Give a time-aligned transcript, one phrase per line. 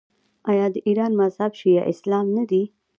[0.51, 2.63] آیا د ایران مذهب شیعه اسلام نه دی؟